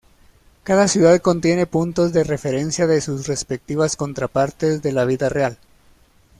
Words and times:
Cada 0.63 0.87
ciudad 0.87 1.19
contiene 1.21 1.67
puntos 1.67 2.11
de 2.11 2.23
referencia 2.23 2.87
de 2.87 3.01
sus 3.01 3.27
respectivas 3.27 3.95
contrapartes 3.95 4.81
de 4.81 4.91
la 4.93 5.05
vida 5.05 5.29
real. 5.29 5.59